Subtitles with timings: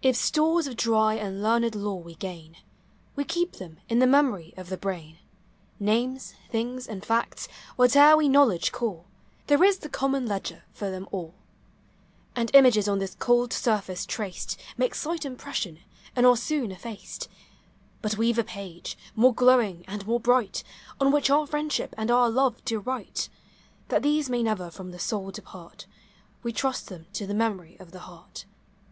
[0.00, 2.58] If stores of dry and learned lore we gain,
[3.16, 5.18] We keep them in the memory of the brain;
[5.80, 9.06] Names, things, and facts,— whate'er we knowl edge call,—
[9.48, 11.34] There is the common ledger for them all;
[12.36, 15.80] And images on this cold surface traced Make slight impression,
[16.14, 17.26] and are soon effaced.
[18.04, 20.62] Rut we 've a page, more glowing and more bright,
[21.00, 23.28] On which our friendship and our love to write;
[23.88, 25.86] That these may never from the soul depart.
[26.44, 28.44] We trust them to the memory of the heart.